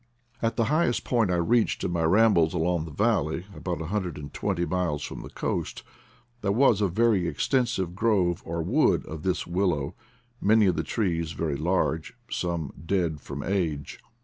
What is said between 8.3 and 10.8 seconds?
or wood of this willow, many of